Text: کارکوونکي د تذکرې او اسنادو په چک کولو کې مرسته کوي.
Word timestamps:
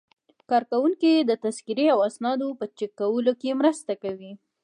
کارکوونکي 0.49 1.11
د 1.19 1.31
تذکرې 1.43 1.85
او 1.93 1.99
اسنادو 2.09 2.47
په 2.59 2.65
چک 2.77 2.91
کولو 2.99 3.33
کې 3.41 3.57
مرسته 3.61 3.93
کوي. 4.03 4.33